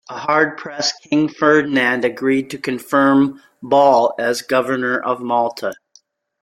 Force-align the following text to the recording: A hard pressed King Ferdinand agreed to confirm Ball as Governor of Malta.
A 0.09 0.17
hard 0.17 0.57
pressed 0.57 0.95
King 1.03 1.29
Ferdinand 1.29 2.03
agreed 2.03 2.49
to 2.49 2.57
confirm 2.57 3.39
Ball 3.61 4.15
as 4.17 4.41
Governor 4.41 4.99
of 4.99 5.21
Malta. 5.21 5.75